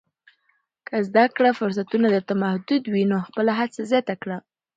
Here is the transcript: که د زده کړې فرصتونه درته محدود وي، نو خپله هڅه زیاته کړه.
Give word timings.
که 0.87 0.93
د 0.99 1.05
زده 1.07 1.25
کړې 1.35 1.51
فرصتونه 1.59 2.07
درته 2.15 2.33
محدود 2.43 2.83
وي، 2.87 3.03
نو 3.11 3.17
خپله 3.27 3.51
هڅه 3.59 3.79
زیاته 3.91 4.15
کړه. 4.21 4.37